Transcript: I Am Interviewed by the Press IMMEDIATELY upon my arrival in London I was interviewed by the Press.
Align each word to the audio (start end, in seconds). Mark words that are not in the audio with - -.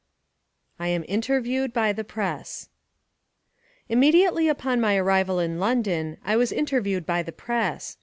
I 0.79 0.87
Am 0.87 1.05
Interviewed 1.07 1.73
by 1.73 1.93
the 1.93 2.03
Press 2.03 2.69
IMMEDIATELY 3.87 4.47
upon 4.47 4.81
my 4.81 4.97
arrival 4.97 5.37
in 5.37 5.59
London 5.59 6.17
I 6.25 6.35
was 6.37 6.51
interviewed 6.51 7.05
by 7.05 7.21
the 7.21 7.31
Press. 7.31 7.97